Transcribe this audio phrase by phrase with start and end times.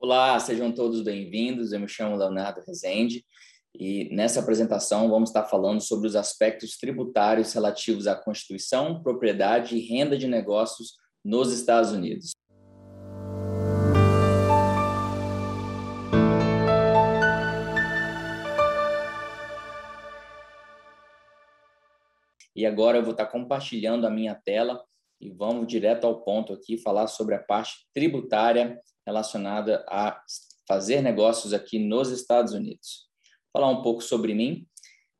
[0.00, 1.72] Olá, sejam todos bem-vindos.
[1.72, 3.24] Eu me chamo Leonardo Rezende
[3.74, 9.80] e nessa apresentação vamos estar falando sobre os aspectos tributários relativos à Constituição, propriedade e
[9.80, 10.92] renda de negócios
[11.24, 12.30] nos Estados Unidos.
[22.54, 24.80] E agora eu vou estar compartilhando a minha tela
[25.20, 30.22] e vamos direto ao ponto aqui falar sobre a parte tributária relacionada a
[30.66, 33.08] fazer negócios aqui nos Estados Unidos.
[33.50, 34.66] Falar um pouco sobre mim.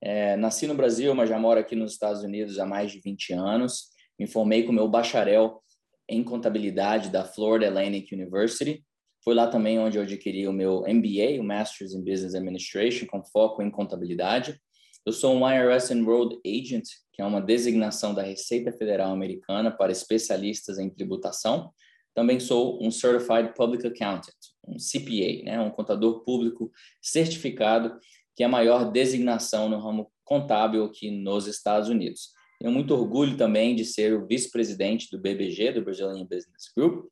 [0.01, 3.33] É, nasci no Brasil, mas já moro aqui nos Estados Unidos há mais de 20
[3.33, 3.87] anos.
[4.19, 5.63] Me formei com meu bacharel
[6.07, 8.85] em contabilidade da Florida Atlantic University.
[9.25, 13.25] Foi lá também onde eu adquiri o meu MBA, o Masters in Business Administration, com
[13.25, 14.61] foco em contabilidade.
[15.05, 16.85] Eu sou um IRS Enrolled Agent,
[17.15, 21.73] que é uma designação da Receita Federal Americana para especialistas em tributação.
[22.19, 24.35] Também sou um Certified Public Accountant,
[24.67, 26.69] um CPA, né, um contador público
[27.01, 27.97] certificado,
[28.35, 32.31] que é a maior designação no ramo contábil aqui nos Estados Unidos.
[32.59, 37.07] Tenho muito orgulho também de ser o vice-presidente do BBG, do Brazilian Business Group.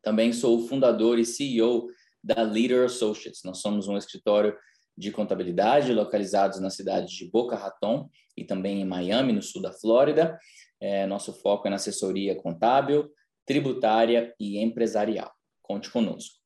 [0.00, 1.88] Também sou o fundador e CEO
[2.22, 3.42] da Leader Associates.
[3.44, 4.56] Nós somos um escritório
[4.96, 9.72] de contabilidade localizados na cidade de Boca Raton e também em Miami, no sul da
[9.72, 10.38] Flórida.
[10.80, 13.10] É, nosso foco é na assessoria contábil,
[13.50, 15.34] tributária e empresarial.
[15.60, 16.36] Conte conosco.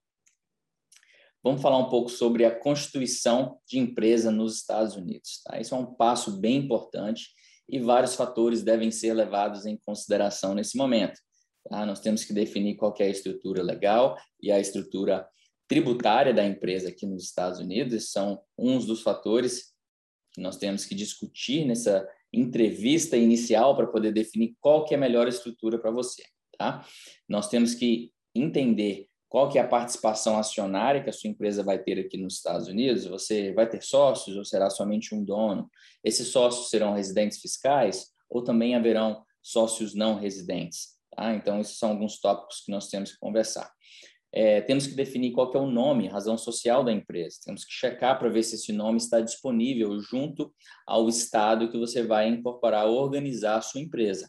[1.43, 5.43] Vamos falar um pouco sobre a constituição de empresa nos Estados Unidos.
[5.45, 5.61] Tá?
[5.61, 7.29] Isso é um passo bem importante
[7.69, 11.21] e vários fatores devem ser levados em consideração nesse momento.
[11.69, 11.85] Tá?
[11.85, 15.29] Nós temos que definir qual é a estrutura legal e a estrutura
[15.69, 17.93] tributária da empresa aqui nos Estados Unidos.
[17.93, 19.75] Esses são uns dos fatores
[20.33, 25.01] que nós temos que discutir nessa entrevista inicial para poder definir qual que é a
[25.01, 26.25] melhor estrutura para você
[26.57, 26.87] tá?
[27.29, 31.77] Nós temos que entender qual que é a participação acionária que a sua empresa vai
[31.79, 33.05] ter aqui nos Estados Unidos.
[33.07, 35.69] Você vai ter sócios ou será somente um dono?
[36.05, 40.95] Esses sócios serão residentes fiscais ou também haverão sócios não residentes?
[41.11, 41.35] Tá?
[41.35, 43.69] Então, esses são alguns tópicos que nós temos que conversar.
[44.33, 47.39] É, temos que definir qual que é o nome, razão social da empresa.
[47.45, 50.53] Temos que checar para ver se esse nome está disponível junto
[50.87, 54.29] ao estado que você vai incorporar organizar a sua empresa.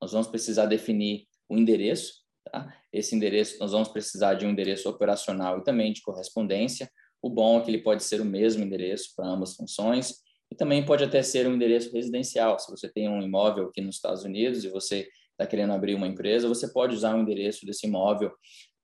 [0.00, 2.22] Nós vamos precisar definir o endereço.
[2.50, 2.74] Tá?
[2.92, 6.90] Esse endereço, nós vamos precisar de um endereço operacional e também de correspondência.
[7.20, 10.16] O bom é que ele pode ser o mesmo endereço para ambas funções
[10.50, 12.58] e também pode até ser um endereço residencial.
[12.58, 16.06] Se você tem um imóvel aqui nos Estados Unidos e você está querendo abrir uma
[16.06, 18.32] empresa, você pode usar o endereço desse imóvel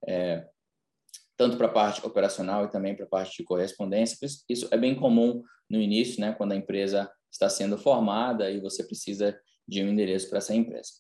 [0.07, 0.47] é,
[1.37, 4.17] tanto para a parte operacional e também para a parte de correspondência.
[4.49, 8.83] Isso é bem comum no início, né, quando a empresa está sendo formada e você
[8.83, 10.91] precisa de um endereço para essa empresa.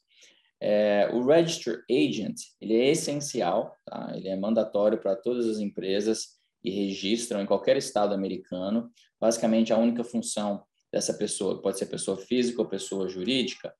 [0.60, 4.12] É, o Register Agent ele é essencial, tá?
[4.14, 8.90] ele é mandatório para todas as empresas que registram em qualquer estado americano.
[9.20, 13.72] Basicamente, a única função dessa pessoa, pode ser pessoa física ou pessoa jurídica,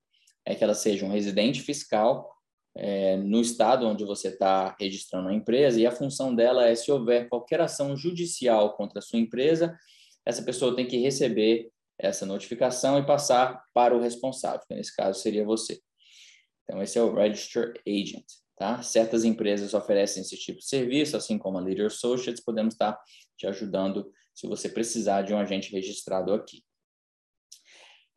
[0.45, 2.31] é que ela seja um residente fiscal
[2.77, 6.93] é, no estado onde você está registrando a empresa, e a função dela é, se
[6.93, 9.77] houver qualquer ação judicial contra a sua empresa,
[10.25, 15.21] essa pessoa tem que receber essa notificação e passar para o responsável, que nesse caso
[15.21, 15.81] seria você.
[16.69, 18.27] Então, esse é o Register Agent.
[18.57, 18.83] Tá?
[18.83, 23.01] Certas empresas oferecem esse tipo de serviço, assim como a Leader Associates, podemos estar
[23.37, 26.63] te ajudando se você precisar de um agente registrado aqui.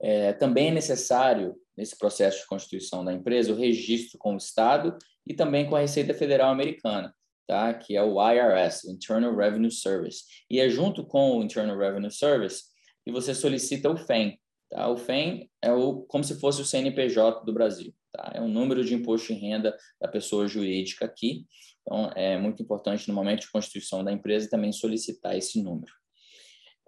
[0.02, 4.98] É, também é necessário, nesse processo de constituição da empresa, o registro com o Estado
[5.28, 7.16] e também com a Receita Federal Americana,
[7.48, 7.72] tá?
[7.76, 10.24] que é o IRS, Internal Revenue Service.
[10.50, 12.64] E é junto com o Internal Revenue Service
[13.06, 14.41] que você solicita o FEM.
[14.72, 14.88] Tá?
[14.88, 17.94] O FEM é o, como se fosse o CNPJ do Brasil.
[18.12, 18.32] Tá?
[18.34, 21.46] É um número de imposto de renda da pessoa jurídica aqui.
[21.82, 25.92] Então, é muito importante no momento de constituição da empresa também solicitar esse número.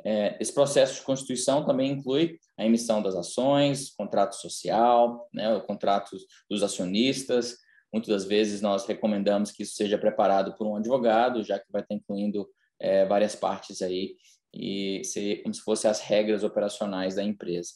[0.06, 5.62] É, esse processo de constituição também inclui a emissão das ações, contrato social, né, o
[5.62, 6.18] contrato
[6.50, 7.58] dos acionistas.
[7.92, 11.82] Muitas das vezes nós recomendamos que isso seja preparado por um advogado, já que vai
[11.82, 12.48] estar incluindo
[12.80, 14.16] é, várias partes aí
[14.54, 17.74] e ser como se fossem as regras operacionais da empresa.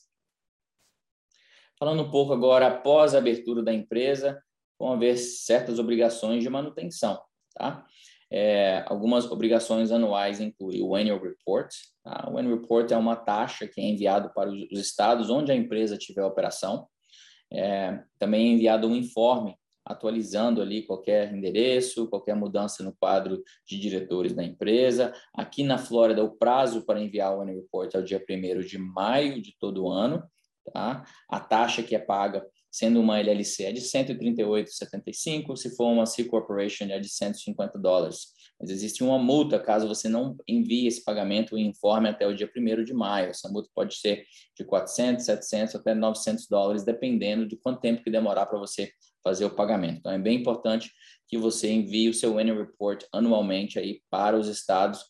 [1.80, 4.42] Falando um pouco agora, após a abertura da empresa,
[4.80, 7.20] vão haver certas obrigações de manutenção.
[7.56, 7.86] Tá?
[8.32, 11.72] É, algumas obrigações anuais incluem o Annual Report.
[12.04, 12.30] Tá?
[12.32, 15.98] O Annual Report é uma taxa que é enviado para os estados onde a empresa
[15.98, 16.88] tiver operação.
[17.52, 19.56] É, também é enviado um informe
[19.88, 25.14] atualizando ali qualquer endereço, qualquer mudança no quadro de diretores da empresa.
[25.34, 28.78] Aqui na Flórida, o prazo para enviar o Annual Report é o dia 1 de
[28.78, 30.24] maio de todo ano.
[30.74, 31.06] Tá?
[31.30, 36.26] A taxa que é paga, sendo uma LLC, é de 138,75, se for uma C
[36.26, 38.36] Corporation, é de 150 dólares.
[38.60, 42.52] mas existe uma multa caso você não envie esse pagamento e informe até o dia
[42.54, 43.30] 1 de maio.
[43.30, 44.26] Essa multa pode ser
[44.58, 48.92] de 400, 700 até 900 dólares, dependendo de quanto tempo que demorar para você
[49.28, 49.98] fazer o pagamento.
[50.00, 50.90] Então, é bem importante
[51.28, 55.04] que você envie o seu annual report anualmente aí para os estados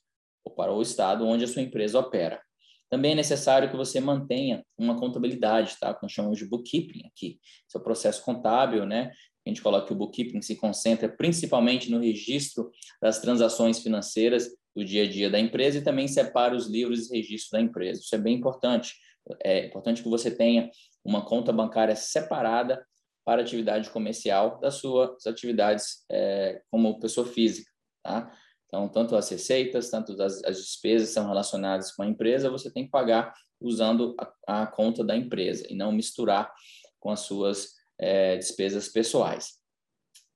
[0.43, 2.41] ou para o estado onde a sua empresa opera.
[2.89, 5.93] Também é necessário que você mantenha uma contabilidade, tá?
[5.93, 7.39] Que nós chamamos de bookkeeping aqui.
[7.75, 9.11] O processo contábil, né?
[9.45, 14.83] A gente coloca que o bookkeeping se concentra principalmente no registro das transações financeiras do
[14.83, 18.01] dia a dia da empresa e também separa os livros de registro da empresa.
[18.01, 18.95] Isso é bem importante.
[19.43, 20.71] É importante que você tenha
[21.03, 22.83] uma conta bancária separada
[23.27, 27.69] para atividade comercial das suas atividades é, como pessoa física,
[28.01, 28.33] tá?
[28.65, 32.85] Então, tanto as receitas, tanto as, as despesas são relacionadas com a empresa, você tem
[32.85, 34.15] que pagar usando
[34.47, 36.53] a, a conta da empresa e não misturar
[37.01, 39.56] com as suas é, despesas pessoais.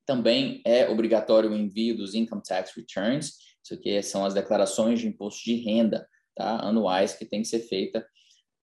[0.05, 5.07] Também é obrigatório o envio dos income tax returns, isso aqui são as declarações de
[5.07, 6.05] imposto de renda
[6.35, 8.05] tá, anuais que tem que ser feita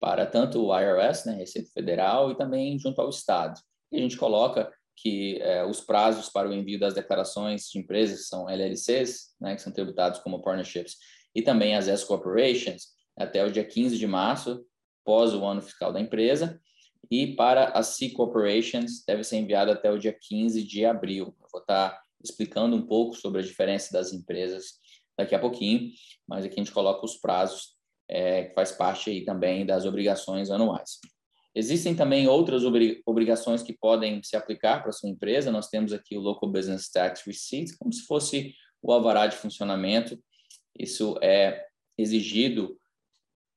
[0.01, 3.57] para tanto o IRS, né, Receita Federal, e também junto ao Estado.
[3.91, 8.27] E a gente coloca que é, os prazos para o envio das declarações de empresas
[8.27, 10.97] são LLCs, né, que são tributados como partnerships,
[11.35, 14.65] e também as S corporations, até o dia 15 de março,
[15.05, 16.59] pós o ano fiscal da empresa,
[17.09, 21.27] e para as C corporations deve ser enviado até o dia 15 de abril.
[21.39, 24.79] Eu vou estar explicando um pouco sobre a diferença das empresas
[25.17, 25.91] daqui a pouquinho,
[26.27, 27.77] mas aqui a gente coloca os prazos,
[28.09, 30.99] é, que faz parte aí também das obrigações anuais.
[31.57, 32.61] Existem também outras
[33.03, 35.49] obrigações que podem se aplicar para sua empresa.
[35.49, 40.23] Nós temos aqui o Local Business Tax Receipt, como se fosse o alvará de funcionamento.
[40.77, 41.65] Isso é
[41.97, 42.79] exigido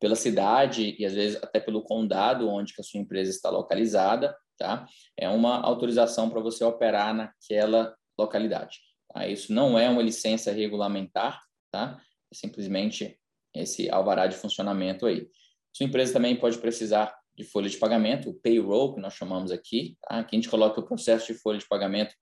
[0.01, 4.87] pela cidade e às vezes até pelo condado onde a sua empresa está localizada, tá?
[5.15, 8.79] É uma autorização para você operar naquela localidade.
[9.13, 9.29] Tá?
[9.29, 11.39] Isso não é uma licença regulamentar,
[11.71, 12.01] tá?
[12.33, 13.21] É simplesmente
[13.55, 15.29] esse alvará de funcionamento aí.
[15.77, 19.97] Sua empresa também pode precisar de folha de pagamento, o payroll, que nós chamamos aqui.
[20.03, 20.19] Tá?
[20.19, 22.15] Aqui a gente coloca o processo de folha de pagamento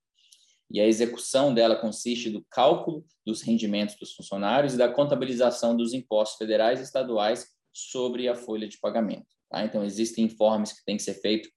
[0.70, 5.94] e a execução dela consiste do cálculo dos rendimentos dos funcionários e da contabilização dos
[5.94, 9.26] impostos federais e estaduais sobre a folha de pagamento.
[9.50, 9.64] Tá?
[9.64, 11.50] Então, existem informes que têm que ser feitos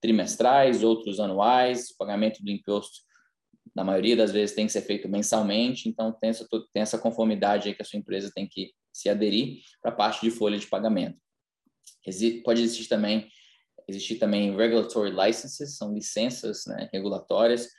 [0.00, 3.00] trimestrais, outros anuais, o pagamento do imposto,
[3.74, 7.68] na maioria das vezes, tem que ser feito mensalmente, então tem essa, tem essa conformidade
[7.68, 10.66] aí que a sua empresa tem que se aderir para a parte de folha de
[10.66, 11.18] pagamento
[12.44, 13.28] pode existir também
[13.88, 17.70] existir também regulatory licenses, são licenças né, regulatórias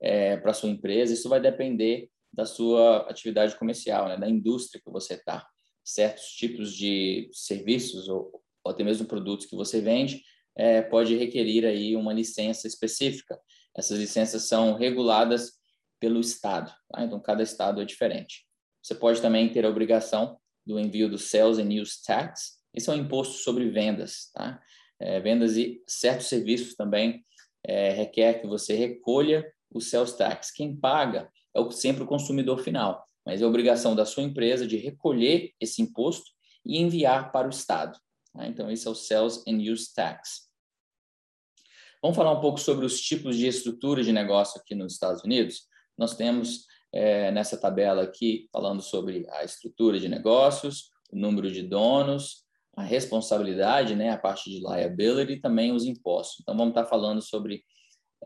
[0.00, 1.14] é, para sua empresa.
[1.14, 5.46] Isso vai depender da sua atividade comercial, né, da indústria que você está.
[5.82, 10.22] Certos tipos de serviços ou, ou, até mesmo produtos que você vende
[10.56, 13.40] é, pode requerir aí uma licença específica.
[13.76, 15.52] Essas licenças são reguladas
[15.98, 17.02] pelo estado, tá?
[17.02, 18.46] então cada estado é diferente.
[18.82, 22.92] Você pode também ter a obrigação do envio do Sales and Use Tax, esse é
[22.92, 24.60] um imposto sobre vendas, tá?
[25.00, 27.24] É, vendas e certos serviços também
[27.64, 30.50] é, requer que você recolha o sales tax.
[30.50, 34.76] Quem paga é o, sempre o consumidor final, mas é obrigação da sua empresa de
[34.76, 36.30] recolher esse imposto
[36.64, 37.98] e enviar para o Estado.
[38.32, 38.46] Tá?
[38.46, 40.48] Então, esse é o Sales and Use Tax.
[42.02, 45.66] Vamos falar um pouco sobre os tipos de estrutura de negócio aqui nos Estados Unidos.
[45.96, 51.62] Nós temos é, nessa tabela aqui falando sobre a estrutura de negócios, o número de
[51.62, 52.43] donos,
[52.76, 56.38] a responsabilidade, né, a parte de liability e também os impostos.
[56.40, 57.62] Então, vamos estar falando sobre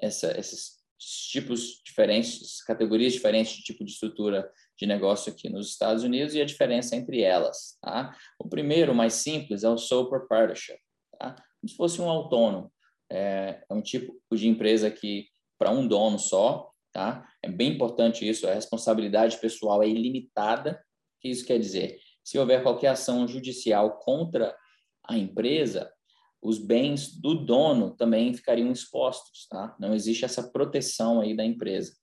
[0.01, 6.03] essa, esses tipos diferentes, categorias diferentes de tipo de estrutura de negócio aqui nos Estados
[6.03, 7.79] Unidos e a diferença entre elas.
[7.81, 8.17] Tá?
[8.39, 10.79] O primeiro, mais simples, é o sole proprietorship.
[11.19, 11.35] Tá?
[11.61, 12.73] Como se fosse um autônomo.
[13.11, 15.27] É, é um tipo de empresa que,
[15.59, 17.27] para um dono só, tá?
[17.43, 20.73] é bem importante isso, a responsabilidade pessoal é ilimitada.
[21.17, 21.99] O que isso quer dizer?
[22.29, 24.55] Se houver qualquer ação judicial contra
[25.03, 25.91] a empresa,
[26.43, 29.75] os bens do dono também ficariam expostos, tá?
[29.81, 31.97] Não existe essa proteção aí da empresa.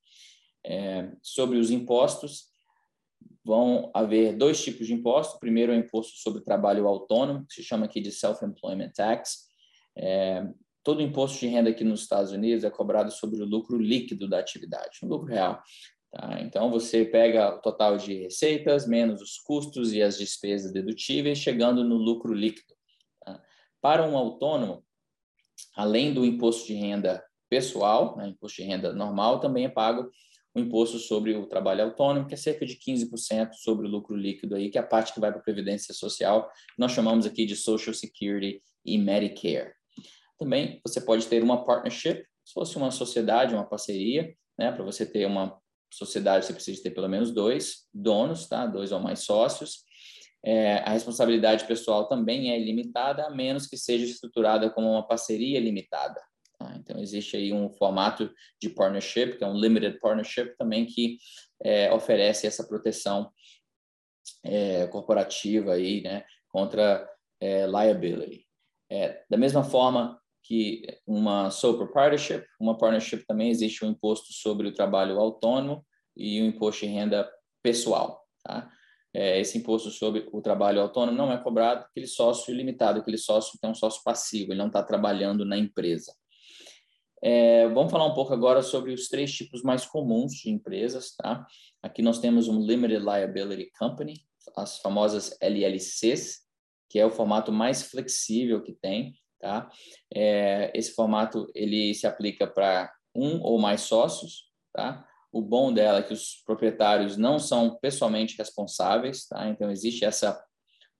[0.65, 2.45] É, sobre os impostos,
[3.45, 5.35] vão haver dois tipos de imposto.
[5.35, 9.43] O primeiro é o imposto sobre trabalho autônomo, que se chama aqui de Self-Employment Tax.
[9.95, 10.43] É,
[10.83, 14.39] todo imposto de renda aqui nos Estados Unidos é cobrado sobre o lucro líquido da
[14.39, 15.61] atividade, o lucro real.
[16.15, 16.39] Tá?
[16.41, 21.83] Então, você pega o total de receitas, menos os custos e as despesas dedutíveis, chegando
[21.83, 22.73] no lucro líquido.
[23.23, 23.43] Tá?
[23.81, 24.83] Para um autônomo,
[25.75, 30.09] além do imposto de renda pessoal, né, imposto de renda normal, também é pago
[30.53, 34.55] o imposto sobre o trabalho autônomo, que é cerca de 15% sobre o lucro líquido,
[34.55, 37.45] aí, que é a parte que vai para a Previdência Social, que nós chamamos aqui
[37.45, 39.73] de Social Security e Medicare.
[40.39, 45.05] Também você pode ter uma partnership, se fosse uma sociedade, uma parceria, né, para você
[45.05, 45.59] ter uma
[45.95, 48.65] sociedade você precisa ter pelo menos dois donos, tá?
[48.65, 49.83] Dois ou mais sócios.
[50.43, 55.59] É, a responsabilidade pessoal também é limitada, a menos que seja estruturada como uma parceria
[55.59, 56.21] limitada.
[56.59, 56.75] Tá?
[56.77, 61.17] Então, existe aí um formato de partnership, que é um limited partnership também, que
[61.63, 63.31] é, oferece essa proteção
[64.43, 67.09] é, corporativa aí, né, contra
[67.41, 68.45] é, liability.
[68.91, 74.67] É, da mesma forma que uma sole proprietorship, uma partnership também existe um imposto sobre
[74.67, 75.85] o trabalho autônomo
[76.15, 77.29] e um imposto de renda
[77.63, 78.23] pessoal.
[78.43, 78.69] Tá?
[79.11, 83.57] É, esse imposto sobre o trabalho autônomo não é cobrado aquele sócio limitado, aquele sócio
[83.59, 86.13] que é um sócio passivo, ele não está trabalhando na empresa.
[87.23, 91.15] É, vamos falar um pouco agora sobre os três tipos mais comuns de empresas.
[91.15, 91.43] Tá?
[91.81, 94.21] Aqui nós temos um Limited Liability Company,
[94.55, 96.41] as famosas LLCs,
[96.87, 99.15] que é o formato mais flexível que tem.
[99.39, 99.69] Tá?
[100.13, 104.49] É, esse formato ele se aplica para um ou mais sócios.
[104.73, 105.05] Tá?
[105.31, 109.47] O bom dela é que os proprietários não são pessoalmente responsáveis, tá?
[109.49, 110.41] Então existe essa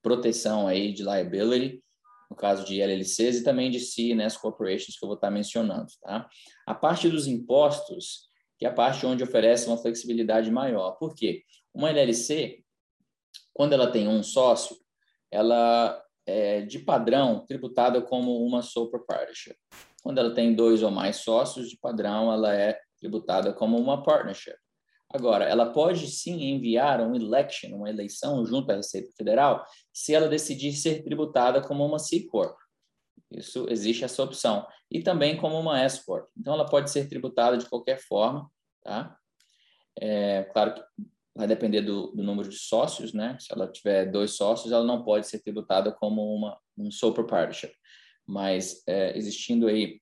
[0.02, 1.82] proteção aí de liability
[2.30, 6.28] no caso de LLCs e também de C&S corporations que eu vou estar mencionando, tá?
[6.66, 8.28] A parte dos impostos,
[8.58, 10.92] que é a parte onde oferece uma flexibilidade maior.
[10.92, 11.44] Por quê?
[11.72, 12.64] Uma LLC,
[13.52, 14.76] quando ela tem um sócio,
[15.30, 19.56] ela é de padrão tributada como uma sole proprietorship.
[20.02, 24.56] Quando ela tem dois ou mais sócios, de padrão ela é tributada como uma partnership.
[25.08, 30.28] Agora, ela pode sim enviar um election, uma eleição junto à Receita Federal, se ela
[30.28, 32.56] decidir ser tributada como uma C Corp.
[33.30, 34.66] Isso existe essa opção.
[34.90, 36.28] E também como uma S Corp.
[36.36, 38.50] Então, ela pode ser tributada de qualquer forma,
[38.82, 39.16] tá?
[39.98, 40.82] É, claro que
[41.36, 43.36] vai depender do, do, número de sócios, né?
[43.38, 47.72] Se ela tiver dois sócios, ela não pode ser tributada como uma um sole proprietorship.
[48.26, 50.00] Mas é, existindo aí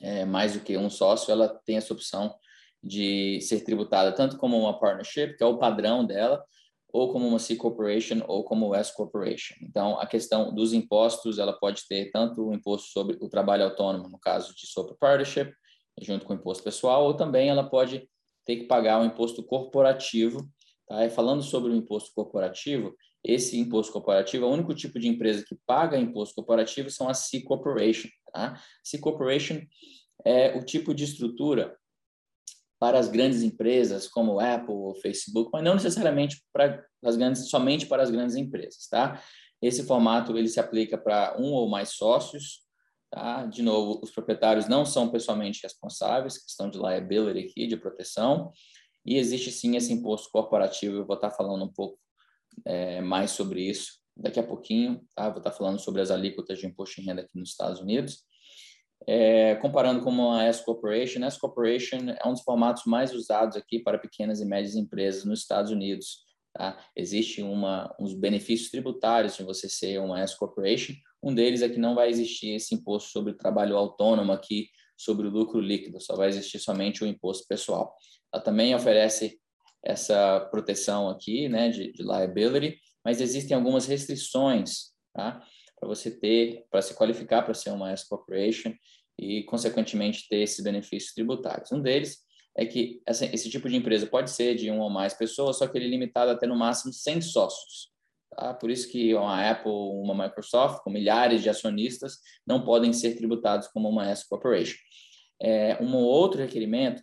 [0.00, 2.34] é, mais do que um sócio, ela tem essa opção
[2.82, 6.44] de ser tributada tanto como uma partnership, que é o padrão dela,
[6.92, 9.54] ou como uma C corporation ou como S corporation.
[9.60, 14.08] Então, a questão dos impostos, ela pode ter tanto o imposto sobre o trabalho autônomo,
[14.08, 15.52] no caso de sole partnership,
[16.00, 18.08] junto com o imposto pessoal, ou também ela pode
[18.48, 20.50] ter que pagar o imposto corporativo.
[20.88, 21.04] Tá?
[21.04, 25.54] E falando sobre o imposto corporativo, esse imposto corporativo, o único tipo de empresa que
[25.66, 28.08] paga imposto corporativo são as C corporation.
[28.32, 28.58] Tá?
[28.82, 29.60] C corporation
[30.24, 31.76] é o tipo de estrutura
[32.80, 37.86] para as grandes empresas como Apple ou Facebook, mas não necessariamente para as grandes, somente
[37.86, 39.20] para as grandes empresas, tá?
[39.60, 42.60] Esse formato ele se aplica para um ou mais sócios,
[43.10, 43.46] tá?
[43.46, 48.52] De novo, os proprietários não são pessoalmente responsáveis, questão de liability aqui, de proteção,
[49.04, 50.98] e existe sim esse imposto corporativo.
[50.98, 51.98] Eu vou estar falando um pouco
[52.64, 55.28] é, mais sobre isso daqui a pouquinho, tá?
[55.28, 58.24] Vou estar falando sobre as alíquotas de imposto de renda aqui nos Estados Unidos.
[59.06, 63.78] É, comparando com uma S Corporation, S Corporation é um dos formatos mais usados aqui
[63.78, 66.24] para pequenas e médias empresas nos Estados Unidos.
[66.52, 66.78] Tá?
[66.96, 70.94] Existe uma, uns benefícios tributários de você ser uma S Corporation.
[71.22, 75.26] Um deles é que não vai existir esse imposto sobre o trabalho autônomo aqui, sobre
[75.26, 77.94] o lucro líquido, só vai existir somente o imposto pessoal.
[78.32, 79.38] Ela também oferece
[79.84, 85.42] essa proteção aqui, né, de, de liability, mas existem algumas restrições, tá?
[85.78, 88.74] para você ter, para se qualificar para ser uma S corporation
[89.18, 91.72] e consequentemente ter esses benefícios tributários.
[91.72, 92.18] Um deles
[92.56, 95.66] é que essa, esse tipo de empresa pode ser de uma ou mais pessoas, só
[95.66, 97.90] que ele é limitado até no máximo 100 sócios.
[98.38, 98.54] Tá?
[98.54, 103.66] Por isso que uma Apple, uma Microsoft, com milhares de acionistas, não podem ser tributados
[103.66, 104.76] como uma S corporation.
[105.42, 107.02] É, um outro requerimento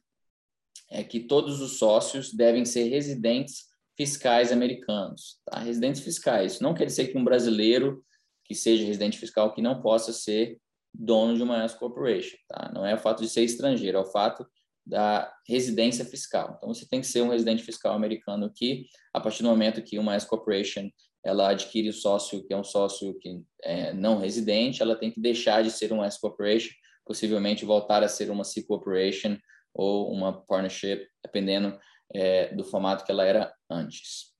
[0.90, 3.66] é que todos os sócios devem ser residentes
[3.98, 5.42] fiscais americanos.
[5.46, 5.60] Tá?
[5.60, 6.54] Residentes fiscais.
[6.54, 8.02] Isso não quer dizer que um brasileiro
[8.46, 10.58] que seja residente fiscal que não possa ser
[10.94, 12.72] dono de uma S corporation, tá?
[12.74, 14.48] Não é o fato de ser estrangeiro, é o fato
[14.86, 16.56] da residência fiscal.
[16.58, 19.98] Então você tem que ser um residente fiscal americano que, a partir do momento que
[19.98, 20.90] uma S corporation
[21.24, 25.20] ela adquire o sócio que é um sócio que é não residente, ela tem que
[25.20, 26.72] deixar de ser uma S corporation,
[27.04, 29.36] possivelmente voltar a ser uma C corporation
[29.74, 31.78] ou uma partnership, dependendo
[32.14, 34.34] é, do formato que ela era antes.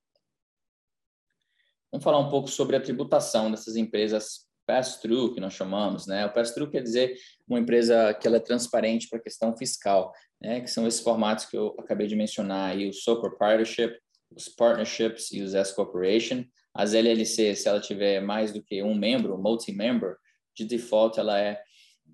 [1.92, 6.26] Vamos falar um pouco sobre a tributação dessas empresas pass-through, que nós chamamos, né?
[6.26, 7.16] O pass-through quer dizer
[7.48, 10.62] uma empresa que ela é transparente para a questão fiscal, né?
[10.62, 13.96] Que são esses formatos que eu acabei de mencionar aí, o sole proprietorship,
[14.36, 16.44] os partnerships e os S corporation.
[16.74, 20.18] As LLC, se ela tiver mais do que um membro, multi-member,
[20.56, 21.62] de default ela é,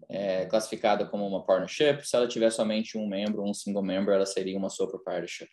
[0.10, 2.08] é, classificada como uma partnership.
[2.08, 5.50] Se ela tiver somente um membro, um single member, ela seria uma sole proprietorship.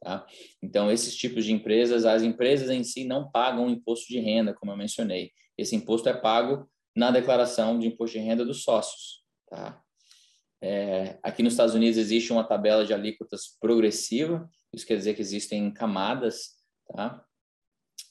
[0.00, 0.26] Tá?
[0.62, 4.72] Então, esses tipos de empresas, as empresas em si não pagam imposto de renda, como
[4.72, 5.30] eu mencionei.
[5.56, 9.22] Esse imposto é pago na declaração de imposto de renda dos sócios.
[9.48, 9.82] Tá?
[10.60, 15.20] É, aqui nos Estados Unidos existe uma tabela de alíquotas progressiva, isso quer dizer que
[15.20, 16.52] existem camadas,
[16.86, 17.24] tá?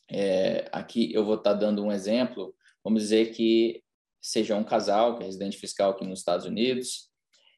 [0.10, 3.82] É, aqui eu vou estar tá dando um exemplo, vamos dizer que
[4.22, 7.10] seja um casal que é residente fiscal aqui nos Estados Unidos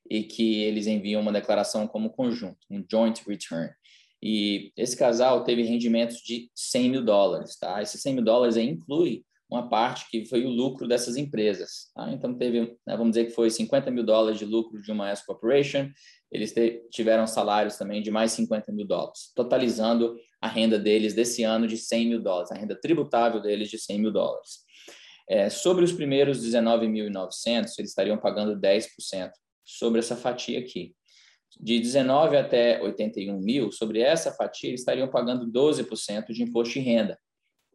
[0.09, 3.73] e que eles enviam uma declaração como conjunto, um joint return.
[4.21, 7.81] E esse casal teve rendimentos de 100 mil dólares, tá?
[7.81, 11.91] Esses 100 mil dólares inclui uma parte que foi o lucro dessas empresas.
[11.95, 12.11] Tá?
[12.11, 15.25] Então, teve, né, vamos dizer que foi 50 mil dólares de lucro de uma S
[15.25, 15.89] Corporation,
[16.31, 16.53] eles
[16.91, 21.77] tiveram salários também de mais 50 mil dólares, totalizando a renda deles desse ano de
[21.77, 24.63] 100 mil dólares, a renda tributável deles de 100 mil dólares.
[25.29, 29.31] É, sobre os primeiros 19.900, eles estariam pagando 10%
[29.63, 30.93] sobre essa fatia aqui.
[31.59, 36.79] De 19 até 81 mil, sobre essa fatia, eles estariam pagando 12% de imposto de
[36.79, 37.17] renda.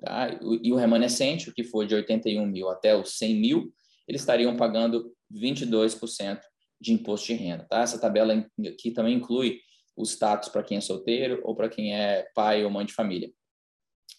[0.01, 0.39] Tá?
[0.63, 3.73] E o remanescente, o que for de 81 mil até os 100 mil,
[4.07, 6.41] eles estariam pagando 22%
[6.81, 7.67] de imposto de renda.
[7.69, 7.81] Tá?
[7.81, 8.35] Essa tabela
[8.67, 9.61] aqui também inclui
[9.97, 13.33] o status para quem é solteiro ou para quem é pai ou mãe de família.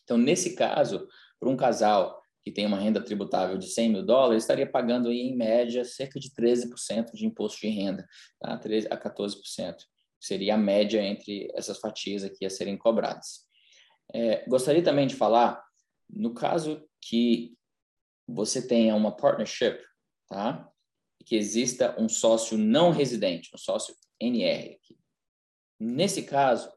[0.04, 1.08] Então, nesse caso,
[1.40, 5.20] para um casal que tem uma renda tributável de 100 mil dólares, estaria pagando aí,
[5.20, 8.06] em média cerca de 13% de imposto de renda,
[8.40, 8.58] tá?
[8.58, 9.76] 13 a 14%.
[10.20, 13.48] Seria a média entre essas fatias aqui a serem cobradas.
[14.14, 15.64] É, gostaria também de falar
[16.10, 17.56] no caso que
[18.28, 19.80] você tenha uma partnership,
[20.28, 20.70] tá?
[21.26, 24.98] Que exista um sócio não residente, um sócio NR aqui.
[25.80, 26.72] Nesse caso,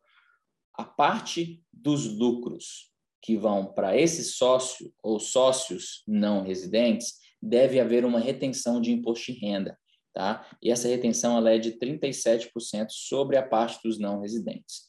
[0.74, 8.04] a parte dos lucros que vão para esse sócio ou sócios não residentes, deve haver
[8.04, 9.78] uma retenção de imposto de renda,
[10.12, 10.46] tá?
[10.60, 14.82] E essa retenção ela é de 37% sobre a parte dos não residentes.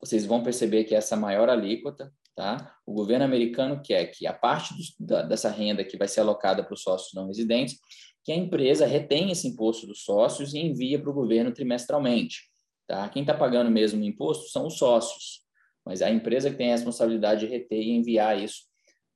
[0.00, 2.74] Vocês vão perceber que essa maior alíquota Tá?
[2.86, 6.64] O governo americano quer que a parte do, da, dessa renda que vai ser alocada
[6.64, 7.78] para os sócios não residentes,
[8.24, 12.50] que a empresa retenha esse imposto dos sócios e envia para o governo trimestralmente.
[12.86, 13.08] Tá?
[13.08, 15.42] Quem está pagando mesmo o imposto são os sócios,
[15.84, 18.62] mas a empresa que tem a responsabilidade de reter e enviar isso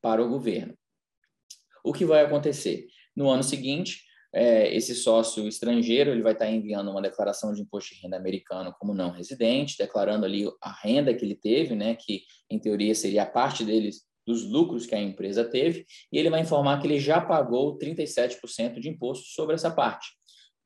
[0.03, 0.77] para o governo.
[1.85, 2.87] O que vai acontecer?
[3.15, 4.06] No ano seguinte,
[4.39, 8.71] é, esse sócio estrangeiro ele vai estar enviando uma declaração de imposto de renda americano
[8.79, 13.23] como não residente, declarando ali a renda que ele teve, né, que em teoria seria
[13.23, 17.01] a parte deles dos lucros que a empresa teve, e ele vai informar que ele
[17.01, 20.09] já pagou 37% de imposto sobre essa parte.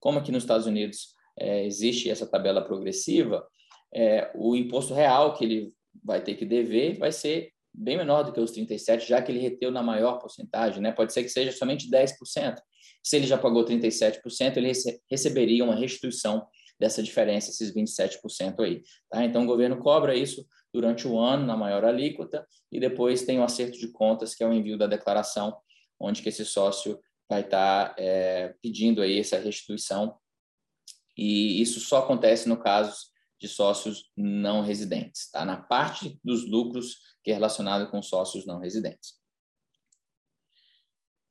[0.00, 3.46] Como aqui nos Estados Unidos é, existe essa tabela progressiva,
[3.94, 8.32] é, o imposto real que ele vai ter que dever vai ser bem menor do
[8.32, 10.90] que os 37, já que ele reteu na maior porcentagem, né?
[10.90, 12.56] Pode ser que seja somente 10%.
[13.02, 16.46] Se ele já pagou 37%, ele rece receberia uma restituição
[16.78, 18.82] dessa diferença, esses 27% aí.
[19.10, 19.24] Tá?
[19.24, 23.44] Então, o governo cobra isso durante o ano, na maior alíquota, e depois tem o
[23.44, 25.56] acerto de contas, que é o envio da declaração,
[25.98, 30.16] onde que esse sócio vai estar tá, é, pedindo aí essa restituição.
[31.16, 35.44] E isso só acontece no caso de sócios não residentes, tá?
[35.44, 39.19] na parte dos lucros que é relacionada com sócios não residentes.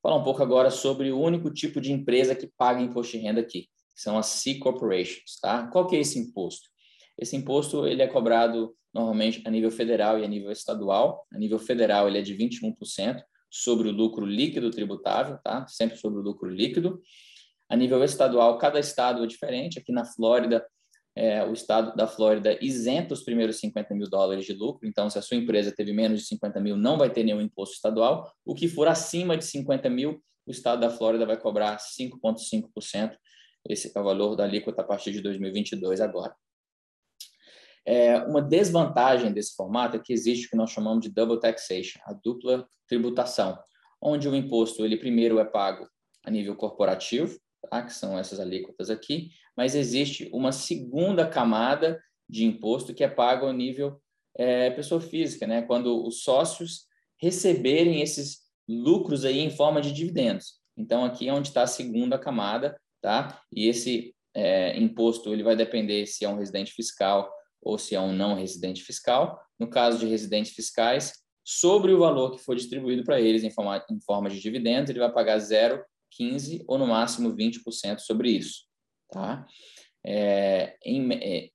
[0.01, 3.41] Falar um pouco agora sobre o único tipo de empresa que paga imposto de renda
[3.41, 5.67] aqui, que são as C Corporations, tá?
[5.67, 6.69] Qual que é esse imposto?
[7.17, 11.25] Esse imposto ele é cobrado normalmente a nível federal e a nível estadual.
[11.33, 15.67] A nível federal ele é de 21% sobre o lucro líquido tributável, tá?
[15.67, 17.01] Sempre sobre o lucro líquido.
[17.67, 19.79] A nível estadual, cada estado é diferente.
[19.79, 20.65] Aqui na Flórida,
[21.15, 25.17] é, o estado da Flórida isenta os primeiros 50 mil dólares de lucro, então se
[25.17, 28.32] a sua empresa teve menos de 50 mil, não vai ter nenhum imposto estadual.
[28.45, 33.15] O que for acima de 50 mil, o estado da Flórida vai cobrar 5,5%.
[33.67, 36.34] Esse é o valor da alíquota a partir de 2022 agora.
[37.86, 42.00] É, uma desvantagem desse formato é que existe o que nós chamamos de double taxation,
[42.06, 43.58] a dupla tributação,
[44.02, 45.88] onde o imposto ele primeiro é pago
[46.26, 47.38] a nível corporativo,
[47.69, 47.84] tá?
[47.84, 53.45] que são essas alíquotas aqui, mas existe uma segunda camada de imposto que é pago
[53.45, 54.00] ao nível
[54.38, 55.62] é, pessoa física, né?
[55.63, 56.86] quando os sócios
[57.19, 60.60] receberem esses lucros aí em forma de dividendos.
[60.78, 63.41] Então, aqui é onde está a segunda camada, tá?
[63.54, 67.30] E esse é, imposto ele vai depender se é um residente fiscal
[67.62, 69.38] ou se é um não residente fiscal.
[69.60, 73.84] No caso de residentes fiscais, sobre o valor que for distribuído para eles em forma,
[73.89, 75.84] em forma de dividendos, ele vai pagar zero
[76.19, 78.65] 15% ou no máximo 20% sobre isso.
[79.12, 79.45] Tá?
[80.06, 81.50] É, em, é,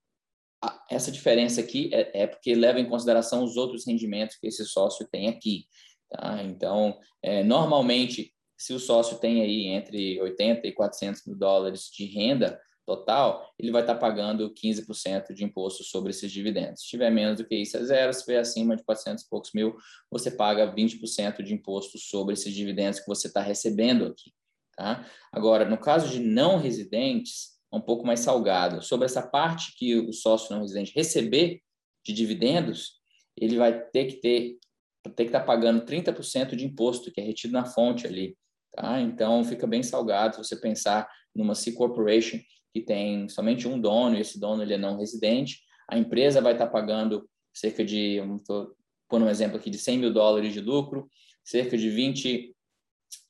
[0.90, 5.07] essa diferença aqui é, é, porque leva em consideração os outros rendimentos que esse sócio
[5.11, 5.67] tem aqui.
[6.11, 6.43] Tá?
[6.43, 12.05] Então, é, normalmente, se o sócio tem aí entre 80 e 400 mil dólares de
[12.07, 16.83] renda total, ele vai estar pagando 15% de imposto sobre esses dividendos.
[16.83, 18.12] Se tiver menos do que isso, é zero.
[18.12, 19.75] Se tiver acima de 400 e poucos mil,
[20.11, 24.33] você paga 20% de imposto sobre esses dividendos que você está recebendo aqui.
[24.77, 25.07] Tá?
[25.33, 28.83] Agora, no caso de não residentes, é um pouco mais salgado.
[28.83, 31.61] Sobre essa parte que o sócio não residente receber
[32.05, 33.01] de dividendos,
[33.37, 34.59] ele vai ter que ter
[35.11, 38.35] ter que estar tá pagando 30% de imposto, que é retido na fonte ali.
[38.75, 38.99] Tá?
[39.01, 42.39] Então, fica bem salgado você pensar numa C Corporation
[42.73, 46.55] que tem somente um dono, e esse dono ele é não residente, a empresa vai
[46.55, 48.75] estar tá pagando cerca de, estou
[49.09, 51.09] pondo um exemplo aqui, de 100 mil dólares de lucro,
[51.45, 51.89] cerca de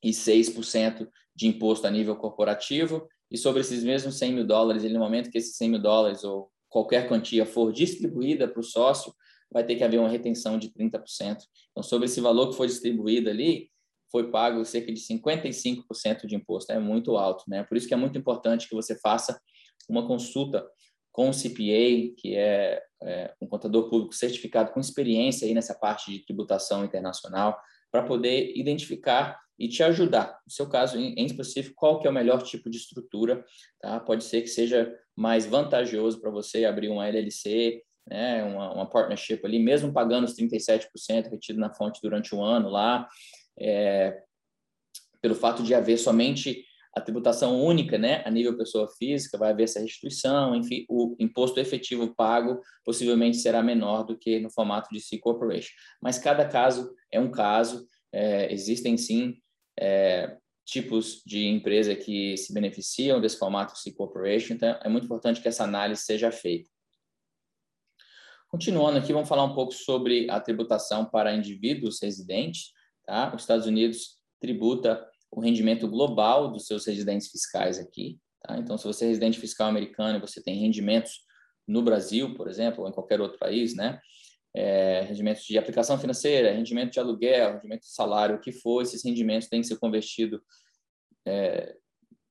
[0.03, 5.01] 26% de imposto a nível corporativo, e sobre esses mesmos 100 mil dólares, ele, no
[5.01, 9.13] momento que esses 100 mil dólares ou qualquer quantia for distribuída para o sócio,
[9.51, 11.39] vai ter que haver uma retenção de 30%.
[11.71, 13.71] Então, sobre esse valor que foi distribuído ali,
[14.11, 16.73] foi pago cerca de 55% de imposto.
[16.73, 17.65] É muito alto, né?
[17.65, 19.41] Por isso que é muito importante que você faça
[19.89, 20.65] uma consulta
[21.11, 26.11] com o CPA, que é, é um contador público certificado com experiência aí nessa parte
[26.11, 27.57] de tributação internacional,
[27.95, 30.41] para poder identificar e te ajudar.
[30.45, 33.45] No seu caso, em, específico, qual que é o melhor tipo de estrutura,
[33.81, 34.01] tá?
[34.01, 39.43] Pode ser que seja mais vantajoso para você abrir uma LLC, né, uma, uma partnership
[39.45, 43.09] ali, mesmo pagando os 37% retido na fonte durante o ano lá,
[43.61, 44.21] é,
[45.23, 46.65] pelo fato de haver somente
[46.97, 51.59] a tributação única, né, a nível pessoa física, vai haver essa restituição, enfim, o imposto
[51.59, 55.73] efetivo pago possivelmente será menor do que no formato de C Corporation.
[56.01, 59.37] Mas cada caso é um caso, é, existem sim
[59.79, 65.41] é, tipos de empresa que se beneficiam desse formato C Corporation, então é muito importante
[65.41, 66.71] que essa análise seja feita.
[68.49, 72.71] Continuando aqui, vamos falar um pouco sobre a tributação para indivíduos residentes.
[73.05, 73.35] Tá?
[73.35, 78.19] Os Estados Unidos tributa o rendimento global dos seus residentes fiscais aqui.
[78.41, 78.57] Tá?
[78.59, 81.25] Então, se você é residente fiscal americano e você tem rendimentos
[81.67, 84.01] no Brasil, por exemplo, ou em qualquer outro país, né?
[84.57, 89.05] É, rendimentos de aplicação financeira, rendimento de aluguel, rendimento de salário, o que for, esses
[89.05, 90.41] rendimentos têm que ser convertidos
[91.27, 91.75] é,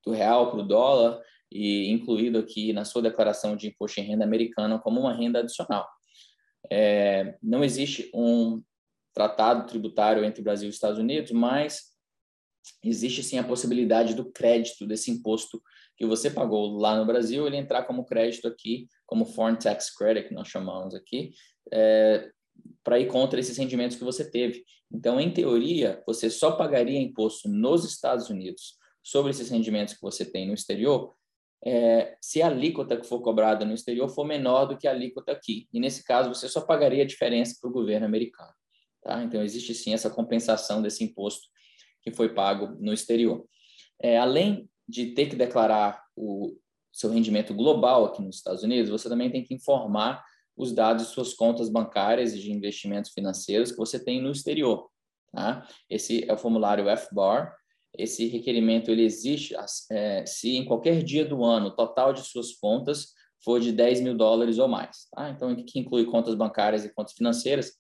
[0.05, 4.23] do real para o dólar e incluído aqui na sua declaração de imposto em renda
[4.23, 5.85] americana como uma renda adicional.
[6.71, 8.63] É, não existe um
[9.13, 11.92] tratado tributário entre Brasil e Estados Unidos, mas
[12.83, 15.61] existe sim a possibilidade do crédito desse imposto
[15.95, 20.27] que você pagou lá no Brasil, ele entrar como crédito aqui, como Foreign Tax Credit,
[20.27, 21.33] que nós chamamos aqui,
[21.71, 22.31] é,
[22.83, 24.63] para ir contra esses rendimentos que você teve.
[24.91, 30.25] Então, em teoria, você só pagaria imposto nos Estados Unidos sobre esses rendimentos que você
[30.25, 31.13] tem no exterior
[31.65, 35.31] é, se a alíquota que for cobrada no exterior for menor do que a alíquota
[35.31, 35.67] aqui.
[35.71, 38.51] E nesse caso, você só pagaria a diferença para o governo americano.
[39.01, 39.23] Tá?
[39.23, 41.47] Então, existe sim essa compensação desse imposto
[42.03, 43.45] que foi pago no exterior.
[44.01, 46.55] É, além de ter que declarar o
[46.91, 50.23] seu rendimento global aqui nos Estados Unidos, você também tem que informar
[50.55, 54.87] os dados de suas contas bancárias e de investimentos financeiros que você tem no exterior.
[55.31, 55.67] Tá?
[55.89, 57.55] Esse é o formulário FBAR,
[57.97, 59.55] esse requerimento ele existe
[59.91, 63.13] é, se em qualquer dia do ano o total de suas contas
[63.43, 65.07] for de 10 mil dólares ou mais.
[65.11, 65.29] Tá?
[65.29, 67.73] Então, que inclui contas bancárias e contas financeiras.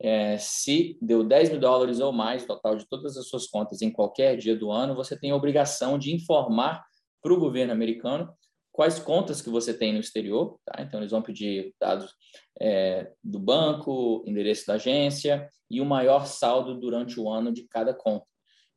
[0.00, 3.90] É, se deu 10 mil dólares ou mais, total de todas as suas contas em
[3.90, 6.84] qualquer dia do ano, você tem a obrigação de informar
[7.20, 8.32] para o governo americano
[8.70, 10.56] quais contas que você tem no exterior.
[10.64, 10.80] Tá?
[10.82, 12.14] Então, eles vão pedir dados
[12.60, 17.92] é, do banco, endereço da agência e o maior saldo durante o ano de cada
[17.92, 18.24] conta.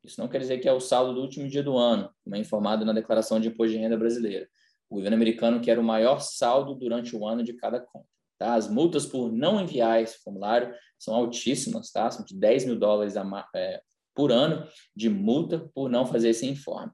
[0.04, 2.40] Isso não quer dizer que é o saldo do último dia do ano, como é
[2.40, 4.48] informado na declaração de imposto de renda brasileira.
[4.90, 8.08] O governo americano quer o maior saldo durante o ano de cada conta.
[8.42, 8.56] Tá?
[8.56, 12.10] As multas por não enviar esse formulário são altíssimas, tá?
[12.10, 13.14] são de 10 mil dólares
[13.56, 13.80] é,
[14.16, 16.92] por ano de multa por não fazer esse informe.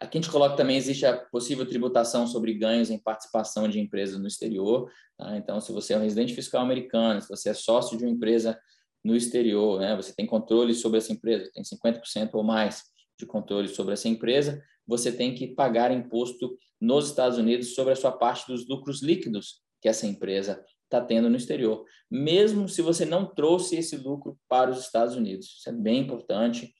[0.00, 4.18] Aqui a gente coloca também existe a possível tributação sobre ganhos em participação de empresas
[4.18, 4.90] no exterior.
[5.18, 5.36] Tá?
[5.36, 8.58] Então, se você é um residente fiscal americano, se você é sócio de uma empresa
[9.04, 9.94] no exterior, né?
[9.94, 12.82] Você tem controle sobre essa empresa, tem 50% ou mais
[13.18, 17.96] de controle sobre essa empresa, você tem que pagar imposto nos Estados Unidos sobre a
[17.96, 23.04] sua parte dos lucros líquidos que essa empresa está tendo no exterior, mesmo se você
[23.04, 25.58] não trouxe esse lucro para os Estados Unidos.
[25.58, 26.72] Isso é bem importante.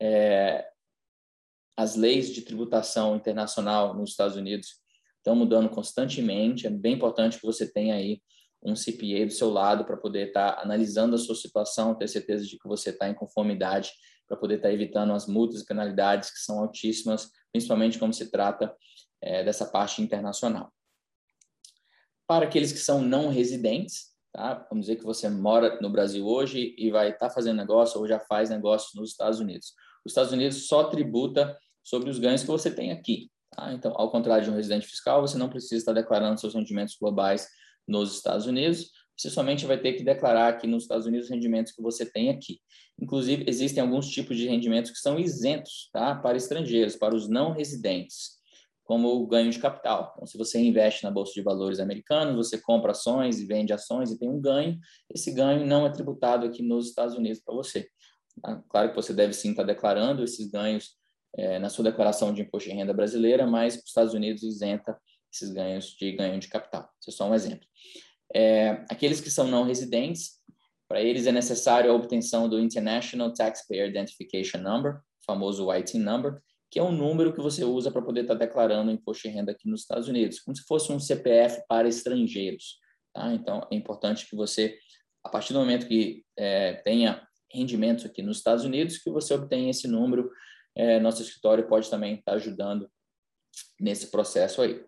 [0.00, 0.68] É,
[1.76, 4.76] as leis de tributação internacional nos Estados Unidos
[5.16, 6.66] estão mudando constantemente.
[6.66, 8.20] É bem importante que você tenha aí
[8.62, 12.44] um CPA do seu lado para poder estar tá analisando a sua situação, ter certeza
[12.44, 13.92] de que você está em conformidade,
[14.26, 18.30] para poder estar tá evitando as multas e penalidades que são altíssimas, principalmente quando se
[18.30, 18.74] trata
[19.22, 20.72] é, dessa parte internacional.
[22.26, 24.66] Para aqueles que são não residentes, tá?
[24.70, 28.06] vamos dizer que você mora no Brasil hoje e vai estar tá fazendo negócio ou
[28.06, 29.72] já faz negócio nos Estados Unidos.
[30.04, 33.30] Os Estados Unidos só tributa sobre os ganhos que você tem aqui.
[33.50, 33.72] Tá?
[33.72, 37.48] Então, ao contrário de um residente fiscal, você não precisa estar declarando seus rendimentos globais
[37.86, 41.72] nos Estados Unidos, você somente vai ter que declarar aqui nos Estados Unidos os rendimentos
[41.72, 42.60] que você tem aqui.
[43.00, 46.14] Inclusive, existem alguns tipos de rendimentos que são isentos tá?
[46.14, 48.35] para estrangeiros, para os não residentes.
[48.86, 50.12] Como o ganho de capital.
[50.14, 54.10] Então, se você investe na Bolsa de Valores americana, você compra ações e vende ações
[54.10, 54.78] e tem um ganho,
[55.12, 57.88] esse ganho não é tributado aqui nos Estados Unidos para você.
[58.40, 58.62] Tá?
[58.68, 60.96] Claro que você deve sim estar declarando esses ganhos
[61.36, 64.96] é, na sua declaração de imposto de renda brasileira, mas os Estados Unidos isenta
[65.32, 66.88] esses ganhos de ganho de capital.
[67.00, 67.66] Isso é só um exemplo.
[68.32, 70.36] É, aqueles que são não residentes,
[70.88, 76.78] para eles é necessário a obtenção do International Taxpayer Identification Number, famoso ITIN number, que
[76.78, 79.82] é um número que você usa para poder estar declarando imposto de renda aqui nos
[79.82, 82.78] Estados Unidos, como se fosse um CPF para estrangeiros.
[83.14, 83.32] Tá?
[83.32, 84.78] Então, é importante que você,
[85.24, 89.70] a partir do momento que é, tenha rendimentos aqui nos Estados Unidos, que você obtenha
[89.70, 90.30] esse número.
[90.74, 92.90] É, nosso escritório pode também estar ajudando
[93.80, 94.84] nesse processo aí.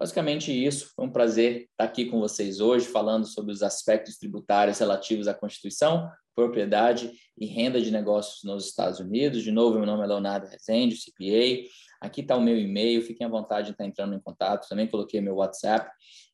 [0.00, 4.78] Basicamente isso, foi um prazer estar aqui com vocês hoje, falando sobre os aspectos tributários
[4.78, 9.42] relativos à Constituição, propriedade e renda de negócios nos Estados Unidos.
[9.42, 11.68] De novo, meu nome é Leonardo Rezende, CPA.
[12.00, 14.66] Aqui está o meu e-mail, fiquem à vontade de estar entrando em contato.
[14.70, 15.90] Também coloquei meu WhatsApp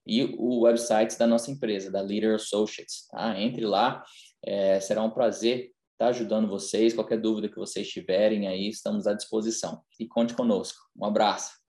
[0.07, 3.09] e o website da nossa empresa, da Leader Associates.
[3.11, 3.37] Tá?
[3.41, 4.05] Entre lá,
[4.45, 6.95] é, será um prazer estar ajudando vocês.
[6.95, 9.83] Qualquer dúvida que vocês tiverem aí, estamos à disposição.
[9.99, 10.79] E conte conosco.
[10.97, 11.66] Um abraço.